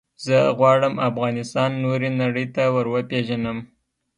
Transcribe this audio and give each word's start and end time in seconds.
زه 0.25 0.37
غواړم 0.57 0.93
افغانستان 1.09 1.71
نورې 1.83 2.09
نړی 2.21 2.45
ته 2.55 2.63
وروپېژنم. 2.75 3.57